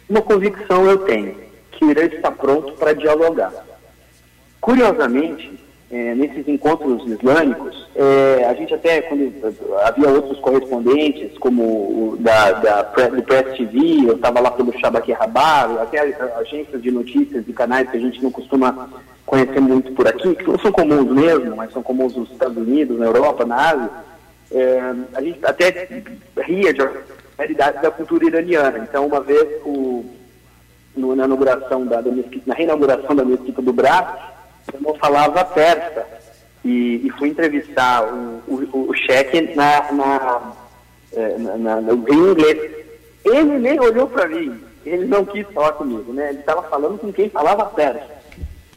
Uma 0.09 0.21
convicção 0.21 0.85
eu 0.87 0.99
tenho 0.99 1.44
que 1.75 1.85
o 1.85 1.91
Irã 1.91 2.05
está 2.05 2.31
pronto 2.31 2.73
para 2.75 2.93
dialogar. 2.93 3.53
Curiosamente, 4.61 5.53
é, 5.91 6.15
nesses 6.15 6.49
encontros 6.49 7.07
islâmicos, 7.07 7.87
é, 7.95 8.47
a 8.47 8.55
gente 8.55 8.75
até, 8.75 9.03
quando 9.03 9.33
havia 9.85 10.09
outros 10.09 10.41
correspondentes, 10.41 11.37
como 11.39 11.63
o 11.63 12.17
da, 12.19 12.53
da, 12.53 12.83
do 12.83 13.23
Press 13.23 13.57
TV, 13.57 14.09
eu 14.09 14.17
estava 14.17 14.41
lá 14.41 14.51
pelo 14.51 14.77
Shabak 14.79 15.13
Rabar, 15.13 15.71
até 15.83 16.01
agências 16.41 16.83
de 16.83 16.91
notícias 16.91 17.45
e 17.47 17.53
canais 17.53 17.91
que 17.91 17.97
a 17.97 18.01
gente 18.01 18.23
não 18.23 18.31
costuma 18.31 18.89
conhecer 19.27 19.61
muito 19.61 19.93
por 19.93 20.09
aqui, 20.09 20.35
que 20.35 20.47
não 20.49 20.59
são 20.59 20.73
comuns 20.73 21.11
mesmo, 21.11 21.57
mas 21.57 21.73
são 21.73 21.83
comuns 21.83 22.17
nos 22.17 22.31
Estados 22.31 22.57
Unidos, 22.57 22.99
na 22.99 23.07
Europa, 23.07 23.45
na 23.45 23.57
Ásia, 23.57 23.91
é, 24.51 24.95
a 25.15 25.23
gente 25.23 25.39
até 25.45 26.03
ria 26.39 26.73
de 26.73 26.81
realidade 27.37 27.83
da 27.83 27.91
cultura 27.91 28.27
iraniana. 28.27 28.79
Então, 28.79 29.07
uma 29.07 29.21
vez, 29.21 29.47
o, 29.65 30.05
no, 30.97 31.15
na 31.15 31.25
inauguração 31.25 31.87
da, 31.87 32.01
da 32.01 32.11
mesquita, 32.11 32.43
na 32.47 32.55
reinauguração 32.55 33.15
da 33.15 33.25
mesquita 33.25 33.61
do 33.61 33.73
Brás, 33.73 34.07
eu 34.73 34.95
falava 34.95 35.45
persa 35.45 36.07
e, 36.65 37.07
e 37.07 37.11
fui 37.19 37.29
entrevistar 37.29 38.05
o, 38.05 38.43
o, 38.47 38.91
o 38.91 38.95
cheque 38.95 39.55
na, 39.55 39.93
na, 39.93 40.53
é, 41.13 41.39
na, 41.39 41.57
na, 41.57 41.81
no, 41.81 42.09
em 42.09 42.31
inglês. 42.31 42.85
Ele 43.25 43.59
nem 43.59 43.81
olhou 43.81 44.07
para 44.07 44.29
mim, 44.29 44.61
ele 44.85 45.07
não 45.07 45.25
quis 45.25 45.47
falar 45.49 45.73
comigo, 45.73 46.13
né? 46.13 46.31
Ele 46.31 46.41
estava 46.41 46.63
falando 46.65 46.99
com 46.99 47.13
quem 47.13 47.29
falava 47.29 47.65
persa. 47.67 48.15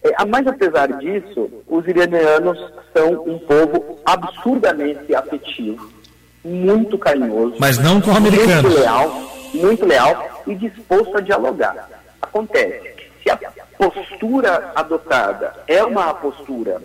É, 0.04 0.26
mas 0.26 0.48
apesar 0.48 0.88
disso, 1.00 1.50
os 1.68 1.88
iranianos 1.88 2.58
são 2.94 3.24
um 3.26 3.40
povo 3.40 4.00
absurdamente 4.06 5.14
afetivo, 5.14 5.90
muito 6.44 6.98
carinhoso. 6.98 7.56
Mas 7.60 7.78
não 7.78 8.00
com 8.00 8.12
americanos. 8.12 8.64
Muito 8.64 8.80
leal, 8.80 9.32
muito 9.54 9.86
leal 9.86 10.44
e 10.48 10.56
disposto 10.56 11.18
a 11.18 11.22
dialogar. 11.22 11.97
Acontece 12.28 12.94
se 13.24 13.30
a 13.30 13.40
postura 13.78 14.72
adotada 14.76 15.54
é 15.68 15.84
uma 15.84 16.14
postura 16.14 16.82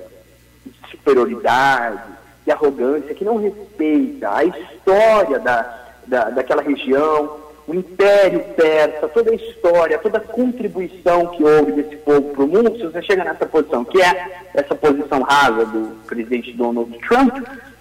de 0.65 0.91
superioridade, 0.91 2.03
de 2.45 2.51
arrogância, 2.51 3.15
que 3.15 3.25
não 3.25 3.37
respeita 3.37 4.35
a 4.35 4.45
história 4.45 5.39
da, 5.39 5.93
da, 6.07 6.31
daquela 6.31 6.63
região, 6.63 7.41
o 7.67 7.75
Império 7.75 8.41
Persa, 8.57 9.09
toda 9.09 9.31
a 9.31 9.35
história, 9.35 9.99
toda 9.99 10.19
a 10.19 10.21
contribuição 10.21 11.29
que 11.29 11.45
houve 11.45 11.73
desse 11.73 11.97
povo 11.97 12.35
para 12.35 12.45
o 12.45 12.49
mundo, 12.49 12.77
se 12.77 12.85
você 12.85 13.03
chega 13.03 13.25
nessa 13.25 13.47
posição, 13.47 13.85
que 13.85 14.03
é 14.03 14.49
essa 14.53 14.75
posição 14.75 15.23
rasa 15.23 15.65
do 15.67 15.97
presidente 16.07 16.53
Donald 16.53 16.99
Trump, 17.07 17.37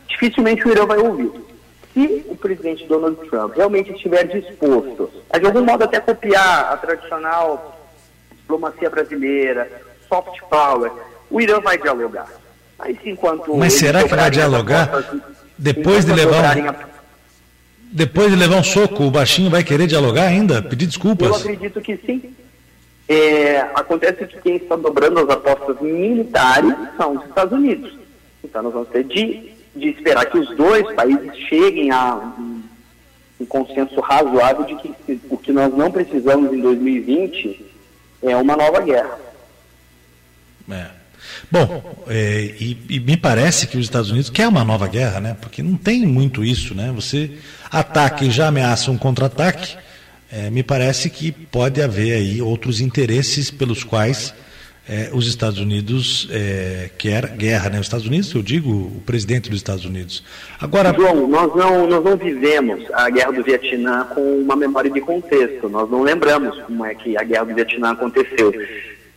dificilmente 0.08 0.68
o 0.68 0.72
Irã 0.72 0.86
vai 0.86 1.00
ouvir. 1.00 1.32
Se 1.94 2.26
o 2.30 2.36
presidente 2.36 2.86
Donald 2.88 3.18
Trump 3.30 3.56
realmente 3.56 3.92
estiver 3.92 4.24
disposto 4.26 5.10
a, 5.30 5.38
de 5.38 5.46
algum 5.46 5.64
modo, 5.64 5.84
até 5.84 6.00
copiar 6.00 6.72
a 6.72 6.78
tradicional 6.78 7.78
diplomacia 8.32 8.90
brasileira, 8.90 9.70
soft 10.08 10.40
power, 10.50 10.92
o 11.30 11.40
Irã 11.40 11.60
vai 11.60 11.78
dialogar. 11.78 12.28
Mas 12.78 12.98
enquanto 13.06 13.56
Mas 13.56 13.74
será 13.74 14.04
que 14.04 14.16
vai 14.16 14.30
dialogar? 14.30 14.90
depois 15.58 16.04
de 16.06 16.12
levar 16.12 16.58
um, 16.58 16.70
a... 16.70 16.76
depois 17.92 18.32
de 18.32 18.36
levar 18.36 18.56
um 18.58 18.64
soco, 18.64 19.04
o 19.04 19.12
baixinho 19.12 19.50
vai 19.50 19.64
querer 19.64 19.88
dialogar 19.88 20.28
ainda? 20.28 20.62
Pedir 20.62 20.88
desculpas? 20.88 21.28
Eu 21.28 21.36
acredito 21.36 21.80
que 21.82 21.98
sim. 21.98 22.34
É, 23.08 23.60
acontece 23.76 24.26
que 24.26 24.40
quem 24.42 24.56
está 24.56 24.76
dobrando 24.76 25.20
as 25.20 25.30
apostas 25.30 25.80
militares 25.82 26.74
são 26.98 27.18
os 27.18 27.26
Estados 27.26 27.54
Unidos. 27.54 27.94
Então 28.44 28.64
nós 28.64 28.74
vamos 28.74 28.90
ter 28.90 29.04
de, 29.04 29.52
de 29.76 29.90
esperar 29.90 30.26
que 30.26 30.38
os 30.38 30.56
dois 30.56 30.90
países 30.94 31.36
cheguem 31.48 31.92
a 31.92 32.16
um, 32.16 32.62
consenso 33.48 34.00
razoável 34.00 34.66
de 34.66 34.76
que 34.76 35.20
o 35.30 35.38
que 35.38 35.52
nós 35.52 35.76
não 35.76 35.92
precisamos 35.92 36.54
em 36.54 36.62
2020 36.62 37.66
é 38.22 38.36
uma 38.38 38.56
nova 38.56 38.82
guerra. 38.82 39.18
É. 40.70 40.86
Bom, 41.50 41.84
é, 42.08 42.56
e, 42.60 42.78
e, 42.90 43.00
me 43.00 43.18
parece 43.18 43.68
que 43.68 43.78
os 43.78 43.84
Estados 43.84 44.12
Unidos 44.12 44.30
quer 44.30 44.48
uma 44.48 44.64
nova 44.64 44.88
guerra, 44.88 45.20
né? 45.20 45.36
Porque 45.42 45.64
não 45.64 45.76
tem 45.76 46.06
muito 46.06 46.46
isso, 46.46 46.76
né? 46.76 46.92
Você 46.94 47.32
ataca 47.70 48.24
e 48.24 48.32
já 48.32 48.48
ameaça 48.48 48.92
um 48.92 48.98
contra-ataque. 48.98 49.76
É, 50.32 50.50
me 50.50 50.64
parece 50.64 51.10
que 51.10 51.32
pode 51.32 51.82
haver 51.82 52.14
aí 52.14 52.42
outros 52.42 52.80
interesses 52.80 53.52
pelos 53.52 53.84
quais 53.84 54.34
é, 54.92 55.10
os 55.14 55.26
Estados 55.26 55.58
Unidos 55.58 56.28
é, 56.30 56.90
quer 56.98 57.30
guerra, 57.30 57.70
né? 57.70 57.80
Os 57.80 57.86
Estados 57.86 58.06
Unidos, 58.06 58.34
eu 58.36 58.44
digo, 58.44 58.70
o 58.70 59.02
presidente 59.06 59.50
dos 59.50 59.60
Estados 59.60 59.86
Unidos. 59.86 60.22
Agora, 60.60 60.94
João, 60.94 61.30
nós 61.30 61.56
não, 61.56 61.88
nós 61.88 62.04
não 62.04 62.18
vivemos 62.18 62.84
a 62.92 63.10
guerra 63.10 63.32
do 63.32 63.42
Vietnã 63.42 64.06
com 64.14 64.42
uma 64.42 64.54
memória 64.54 64.92
de 64.92 65.00
contexto. 65.00 65.70
Nós 65.70 65.90
não 65.90 66.02
lembramos 66.02 66.60
como 66.64 66.84
é 66.84 66.94
que 66.94 67.16
a 67.16 67.24
guerra 67.24 67.46
do 67.46 67.56
Vietnã 67.56 67.92
aconteceu 67.92 68.54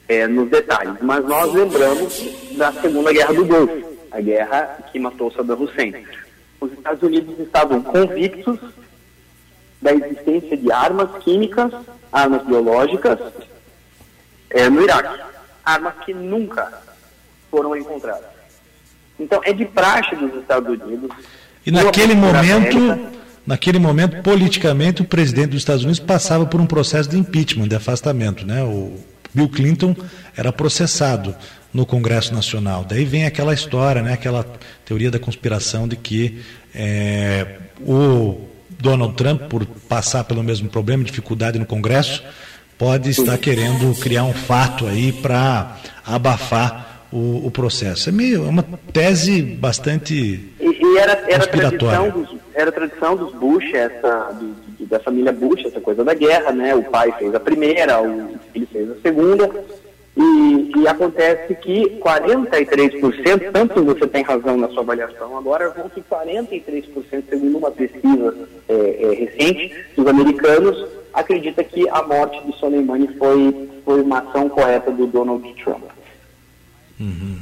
é, 0.06 0.28
nos 0.28 0.48
detalhes, 0.48 0.94
mas 1.02 1.24
nós 1.24 1.52
lembramos 1.52 2.24
da 2.56 2.72
Segunda 2.74 3.12
Guerra 3.12 3.34
do 3.34 3.44
Golfo, 3.44 3.96
a 4.12 4.20
guerra 4.20 4.78
que 4.92 4.98
matou 5.00 5.32
Saddam 5.32 5.60
Hussein. 5.60 5.92
Os 6.60 6.72
Estados 6.72 7.02
Unidos 7.02 7.36
estavam 7.40 7.82
convictos 7.82 8.60
da 9.82 9.92
existência 9.92 10.56
de 10.56 10.70
armas 10.70 11.10
químicas, 11.24 11.72
armas 12.12 12.46
biológicas 12.46 13.18
é, 14.50 14.70
no 14.70 14.80
Iraque 14.80 15.33
armas 15.64 15.94
que 16.04 16.12
nunca 16.12 16.82
foram 17.50 17.76
encontradas. 17.76 18.34
Então, 19.18 19.40
é 19.44 19.52
de 19.52 19.64
praxe 19.64 20.16
dos 20.16 20.34
Estados 20.34 20.80
Unidos. 20.80 21.10
E 21.64 21.70
naquele 21.70 22.14
momento, 22.14 22.76
América, 22.76 23.10
naquele 23.46 23.78
momento, 23.78 24.22
politicamente, 24.22 25.02
o 25.02 25.04
presidente 25.04 25.50
dos 25.50 25.58
Estados 25.58 25.82
Unidos 25.82 26.00
passava 26.00 26.46
por 26.46 26.60
um 26.60 26.66
processo 26.66 27.08
de 27.08 27.18
impeachment, 27.18 27.68
de 27.68 27.76
afastamento. 27.76 28.46
Né? 28.46 28.62
O 28.62 28.98
Bill 29.32 29.48
Clinton 29.48 29.94
era 30.36 30.52
processado 30.52 31.34
no 31.72 31.86
Congresso 31.86 32.34
Nacional. 32.34 32.84
Daí 32.84 33.04
vem 33.04 33.24
aquela 33.24 33.54
história, 33.54 34.02
né? 34.02 34.12
aquela 34.12 34.44
teoria 34.84 35.10
da 35.10 35.18
conspiração 35.18 35.88
de 35.88 35.96
que 35.96 36.40
é, 36.74 37.58
o 37.80 38.40
Donald 38.78 39.14
Trump, 39.14 39.42
por 39.42 39.64
passar 39.66 40.24
pelo 40.24 40.42
mesmo 40.42 40.68
problema, 40.68 41.02
dificuldade 41.04 41.58
no 41.58 41.66
Congresso, 41.66 42.22
pode 42.78 43.10
estar 43.10 43.38
querendo 43.38 43.98
criar 44.00 44.24
um 44.24 44.32
fato 44.32 44.86
aí 44.86 45.12
para 45.12 45.76
abafar 46.06 47.06
o, 47.12 47.46
o, 47.46 47.50
processo. 47.50 48.08
É 48.08 48.12
meio 48.12 48.44
é 48.44 48.48
uma 48.48 48.64
tese 48.92 49.40
bastante 49.42 50.14
e, 50.14 50.52
e 50.60 50.98
era, 50.98 51.12
era 51.28 51.46
tradição 51.46 52.10
dos, 52.10 52.28
era 52.54 52.72
tradição 52.72 53.16
dos 53.16 53.32
Bush, 53.34 53.72
essa 53.74 54.32
do, 54.32 54.86
da 54.86 54.98
família 54.98 55.32
Bush, 55.32 55.64
essa 55.64 55.80
coisa 55.80 56.04
da 56.04 56.14
guerra, 56.14 56.52
né? 56.52 56.74
O 56.74 56.82
pai 56.84 57.12
fez 57.18 57.34
a 57.34 57.40
primeira, 57.40 58.02
o 58.02 58.38
filho 58.52 58.66
fez 58.72 58.90
a 58.90 58.96
segunda. 59.00 59.50
E 60.16 60.54
E, 60.74 60.80
e 60.80 60.88
acontece 60.88 61.54
que 61.56 61.98
43%, 62.00 63.52
tanto 63.52 63.84
você 63.84 64.06
tem 64.06 64.22
razão 64.22 64.56
na 64.56 64.68
sua 64.68 64.82
avaliação 64.82 65.36
agora, 65.36 65.70
vão 65.70 65.88
que 65.88 66.00
43%, 66.02 67.24
segundo 67.28 67.58
uma 67.58 67.70
pesquisa 67.70 68.34
é, 68.68 68.74
é, 68.74 69.14
recente 69.14 69.74
dos 69.96 70.06
americanos, 70.06 70.86
acredita 71.14 71.62
que 71.62 71.88
a 71.88 72.02
morte 72.02 72.44
de 72.44 72.58
Soleimani 72.58 73.08
foi, 73.16 73.70
foi 73.84 74.02
uma 74.02 74.18
ação 74.18 74.48
correta 74.48 74.90
do 74.90 75.06
Donald 75.06 75.54
Trump. 75.62 75.84
Uhum. 77.00 77.38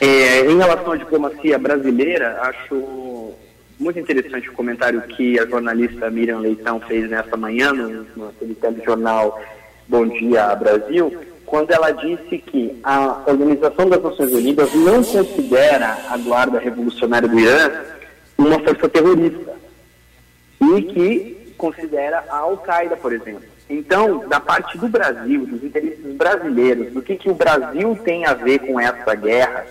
É, 0.00 0.40
em 0.50 0.56
relação 0.56 0.92
à 0.92 0.96
diplomacia 0.96 1.58
brasileira, 1.58 2.40
acho 2.42 3.32
muito 3.78 3.98
interessante 3.98 4.48
o 4.48 4.52
comentário 4.52 5.00
que 5.02 5.38
a 5.38 5.46
jornalista 5.46 6.10
Miriam 6.10 6.38
Leitão 6.38 6.80
fez 6.80 7.08
nesta 7.08 7.36
manhã 7.36 7.72
no, 7.72 8.06
no 8.16 8.54
telejornal 8.54 9.40
Bom 9.86 10.06
Dia 10.06 10.54
Brasil, 10.56 11.16
quando 11.46 11.70
ela 11.70 11.90
disse 11.92 12.38
que 12.38 12.78
a 12.82 13.22
Organização 13.26 13.88
das 13.88 14.02
Nações 14.02 14.32
Unidas 14.32 14.74
não 14.74 15.02
considera 15.02 15.96
a 16.10 16.16
Guarda 16.18 16.58
Revolucionária 16.58 17.26
do 17.28 17.38
Irã 17.38 17.70
uma 18.36 18.58
força 18.60 18.88
terrorista 18.88 19.54
e 20.60 20.82
que 20.82 21.37
considera 21.58 22.24
a 22.30 22.38
Al-Qaeda, 22.38 22.96
por 22.96 23.12
exemplo. 23.12 23.42
Então, 23.68 24.26
da 24.26 24.40
parte 24.40 24.78
do 24.78 24.88
Brasil, 24.88 25.44
dos 25.44 25.62
interesses 25.62 26.14
brasileiros, 26.14 26.92
do 26.94 27.02
que, 27.02 27.16
que 27.16 27.28
o 27.28 27.34
Brasil 27.34 27.98
tem 28.02 28.24
a 28.24 28.32
ver 28.32 28.60
com 28.60 28.80
essa 28.80 29.14
guerra, 29.14 29.66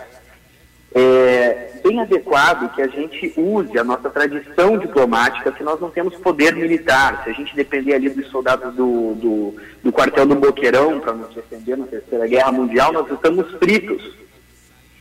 é 0.93 1.79
bem 1.83 1.99
adequado 1.99 2.73
que 2.73 2.81
a 2.81 2.87
gente 2.87 3.33
use 3.35 3.77
a 3.77 3.83
nossa 3.83 4.09
tradição 4.09 4.77
diplomática, 4.77 5.53
se 5.57 5.63
nós 5.63 5.79
não 5.79 5.89
temos 5.89 6.15
poder 6.15 6.55
militar, 6.55 7.23
se 7.23 7.29
a 7.29 7.33
gente 7.33 7.55
depender 7.55 7.93
ali 7.93 8.09
dos 8.09 8.27
soldados 8.27 8.73
do, 8.75 9.15
do, 9.15 9.55
do 9.83 9.91
quartel 9.91 10.25
do 10.25 10.35
Boqueirão 10.35 10.99
para 10.99 11.13
nos 11.13 11.33
defender 11.33 11.77
na 11.77 11.87
Terceira 11.87 12.27
Guerra 12.27 12.51
Mundial, 12.51 12.93
nós 12.93 13.09
estamos 13.11 13.51
fritos. 13.53 14.03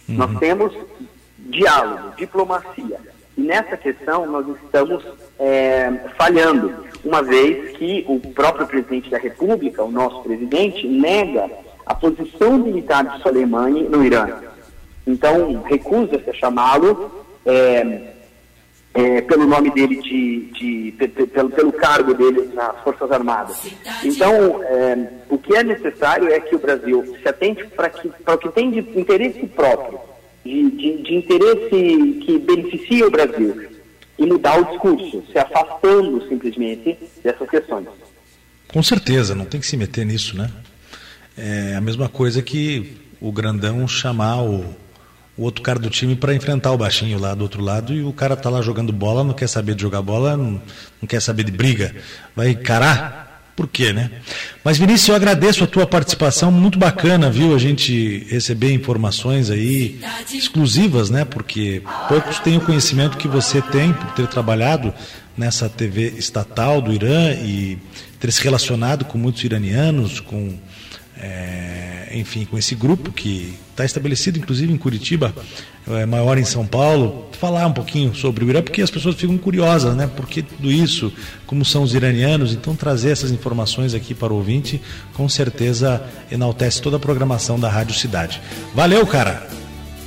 Uhum. 0.09 0.17
Nós 0.17 0.39
temos 0.39 0.73
diálogo, 1.39 2.13
diplomacia. 2.17 3.16
E 3.37 3.43
nessa 3.43 3.77
questão 3.77 4.27
nós 4.27 4.47
estamos 4.65 5.05
é, 5.39 5.91
falhando, 6.17 6.73
uma 7.05 7.23
vez 7.23 7.77
que 7.77 8.05
o 8.09 8.19
próprio 8.33 8.67
presidente 8.67 9.11
da 9.11 9.19
República, 9.19 9.85
o 9.85 9.91
nosso 9.91 10.23
presidente, 10.23 10.87
nega 10.87 11.51
a 11.85 11.95
posição 11.95 12.59
militar 12.59 13.05
de 13.05 13.23
Soleimani 13.23 13.85
no 13.85 14.05
Irã. 14.05 14.29
Então, 15.07 15.63
recusa-se 15.63 16.29
a 16.29 16.33
chamá-lo 16.33 17.11
é, 17.45 18.13
é, 18.93 19.21
pelo 19.21 19.47
nome 19.47 19.71
dele, 19.71 20.01
de, 20.01 20.51
de, 20.53 20.91
de, 20.91 21.27
pelo, 21.27 21.51
pelo 21.51 21.73
cargo 21.73 22.15
dele 22.15 22.51
nas 22.55 22.81
Forças 22.83 23.13
Armadas. 23.13 23.71
Então, 24.03 24.65
é, 24.65 25.11
o 25.29 25.37
que 25.39 25.55
é 25.55 25.63
necessário 25.63 26.33
é 26.33 26.41
que 26.41 26.57
o 26.57 26.59
Brasil 26.59 27.05
se 27.23 27.29
atente 27.29 27.65
para 27.67 28.35
o 28.35 28.39
que 28.39 28.49
tem 28.49 28.71
de 28.71 28.81
interesse 28.99 29.47
próprio, 29.49 30.01
de, 30.47 30.71
de, 30.71 31.03
de 31.03 31.15
interesse 31.15 32.21
que 32.25 32.39
beneficia 32.39 33.07
o 33.07 33.11
Brasil, 33.11 33.69
e 34.19 34.27
mudar 34.27 34.61
o 34.61 34.65
discurso, 34.65 35.23
se 35.31 35.39
afastando 35.39 36.27
simplesmente 36.29 36.97
dessas 37.23 37.49
questões. 37.51 37.87
Com 38.69 38.83
certeza, 38.83 39.35
não 39.35 39.45
tem 39.45 39.61
que 39.61 39.67
se 39.67 39.77
meter 39.77 40.07
nisso, 40.07 40.37
né? 40.37 40.51
É 41.37 41.75
a 41.75 41.81
mesma 41.81 42.09
coisa 42.09 42.41
que 42.41 42.97
o 43.21 43.31
grandão 43.31 43.87
chamar 43.87 44.43
o 44.43 44.65
o 45.37 45.43
outro 45.43 45.63
cara 45.63 45.79
do 45.79 45.91
time 45.91 46.17
para 46.17 46.35
enfrentar 46.35 46.73
o 46.73 46.79
baixinho 46.79 47.19
lá 47.19 47.35
do 47.35 47.43
outro 47.43 47.63
lado 47.63 47.93
e 47.93 48.03
o 48.03 48.13
cara 48.13 48.35
tá 48.37 48.49
lá 48.49 48.63
jogando 48.63 48.93
bola, 48.93 49.23
não 49.23 49.35
quer 49.35 49.49
saber 49.49 49.75
de 49.75 49.83
jogar 49.83 50.01
bola, 50.01 50.37
não, 50.37 50.63
não 51.01 51.07
quer 51.07 51.21
saber 51.21 51.45
de 51.45 51.53
briga. 51.53 51.95
Vai 52.35 52.51
encarar? 52.51 53.26
Por 53.57 53.67
quê, 53.67 53.91
né? 53.91 54.11
Mas 54.63 54.77
Vinícius, 54.77 55.09
eu 55.09 55.15
agradeço 55.15 55.65
a 55.65 55.67
tua 55.67 55.87
participação, 55.87 56.53
muito 56.53 56.79
bacana, 56.79 57.31
viu? 57.31 57.55
A 57.55 57.59
gente 57.59 58.27
receber 58.29 58.71
informações 58.75 59.49
aí 59.49 59.99
exclusivas, 60.31 61.09
né? 61.09 61.25
Porque 61.25 61.83
poucos 62.07 62.39
têm 62.39 62.59
o 62.59 62.61
conhecimento 62.61 63.17
que 63.17 63.27
você 63.27 63.63
tem 63.63 63.95
por 63.95 64.11
ter 64.11 64.27
trabalhado 64.27 64.93
nessa 65.35 65.71
TV 65.71 66.13
estatal 66.19 66.83
do 66.83 66.93
Irã 66.93 67.33
e 67.33 67.79
ter 68.21 68.31
se 68.31 68.43
relacionado 68.43 69.07
com 69.07 69.17
muitos 69.17 69.43
iranianos, 69.43 70.21
com 70.21 70.55
é, 71.19 71.96
enfim, 72.19 72.45
com 72.45 72.57
esse 72.57 72.75
grupo 72.75 73.13
que 73.13 73.55
está 73.71 73.85
estabelecido, 73.85 74.39
inclusive 74.39 74.73
em 74.73 74.77
Curitiba, 74.77 75.35
é, 75.89 76.07
maior 76.07 76.39
em 76.39 76.45
São 76.45 76.67
Paulo, 76.67 77.27
falar 77.39 77.67
um 77.67 77.73
pouquinho 77.73 78.15
sobre 78.15 78.45
o 78.45 78.49
Irã, 78.49 78.63
porque 78.63 78.83
as 78.83 78.91
pessoas 78.91 79.15
ficam 79.15 79.37
curiosas, 79.37 79.95
né? 79.95 80.07
Por 80.07 80.27
que 80.27 80.43
tudo 80.43 80.71
isso? 80.71 81.13
Como 81.47 81.65
são 81.65 81.83
os 81.83 81.95
iranianos? 81.95 82.53
Então, 82.53 82.75
trazer 82.75 83.11
essas 83.11 83.31
informações 83.31 83.95
aqui 83.95 84.15
para 84.15 84.33
o 84.33 84.37
ouvinte, 84.37 84.81
com 85.15 85.29
certeza 85.29 86.03
enaltece 86.31 86.81
toda 86.81 86.97
a 86.97 87.01
programação 87.01 87.61
da 87.61 87.69
Rádio 87.69 87.95
Cidade. 87.95 88.41
Valeu, 88.75 89.07
cara! 89.07 89.47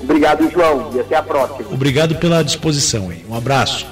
Obrigado, 0.02 0.50
João, 0.50 0.92
e 0.96 1.00
até 1.00 1.16
a 1.16 1.22
próxima. 1.22 1.70
Obrigado 1.72 2.16
pela 2.16 2.42
disposição, 2.42 3.12
hein? 3.12 3.24
Um 3.30 3.36
abraço. 3.36 3.86